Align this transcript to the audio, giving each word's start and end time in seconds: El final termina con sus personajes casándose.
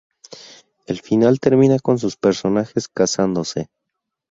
El 0.87 0.99
final 0.99 1.39
termina 1.39 1.77
con 1.77 1.99
sus 1.99 2.17
personajes 2.17 2.87
casándose. 2.87 3.67